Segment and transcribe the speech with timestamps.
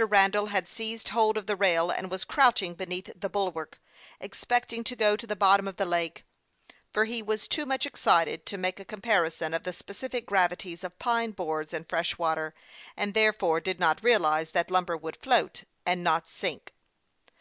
[0.00, 3.80] Randall had seized hold of the rail, and was crouching beneath the bulwark,
[4.20, 6.24] expecting to go to the bottom of the lake,
[6.92, 10.84] for he was too much excited to make a com parison of the specific gravities
[10.84, 12.54] of pine boards and fresh water,
[12.96, 16.72] and therefore did not realize that lum ber would float, and not sink.